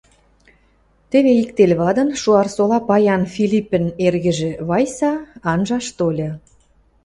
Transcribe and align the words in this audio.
Теве 1.09 1.31
ик 1.43 1.49
тел 1.57 1.71
вадын 1.81 2.09
Шуарсола 2.21 2.79
паян 2.87 3.21
Филиппӹн 3.33 3.85
эргӹжӹ, 4.05 4.51
Вайса, 4.67 5.13
анжаш 5.51 5.85
тольы. 5.97 6.29